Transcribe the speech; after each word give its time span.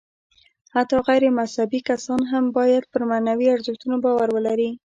حتی 0.75 0.97
غیر 1.07 1.23
مذهبي 1.39 1.79
کسان 1.89 2.21
هم 2.31 2.43
باید 2.57 2.83
پر 2.91 3.01
معنوي 3.11 3.47
ارزښتونو 3.55 3.95
باور 4.05 4.29
ولري. 4.35 4.69